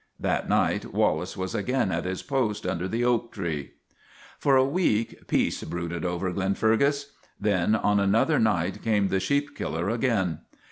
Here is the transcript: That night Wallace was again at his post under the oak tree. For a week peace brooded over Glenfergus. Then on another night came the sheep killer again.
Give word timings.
That 0.19 0.49
night 0.49 0.95
Wallace 0.95 1.37
was 1.37 1.53
again 1.53 1.91
at 1.91 2.05
his 2.05 2.23
post 2.23 2.65
under 2.65 2.87
the 2.87 3.05
oak 3.05 3.31
tree. 3.31 3.73
For 4.39 4.55
a 4.57 4.65
week 4.65 5.27
peace 5.27 5.63
brooded 5.63 6.03
over 6.03 6.31
Glenfergus. 6.33 7.11
Then 7.39 7.75
on 7.75 7.99
another 7.99 8.39
night 8.39 8.81
came 8.81 9.09
the 9.09 9.19
sheep 9.19 9.55
killer 9.55 9.89
again. 9.91 10.39